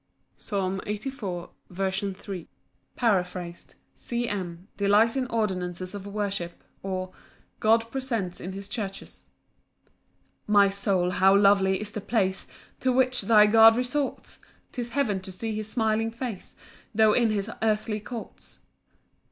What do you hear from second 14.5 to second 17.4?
'Tis heaven to see his smiling face, Tho' in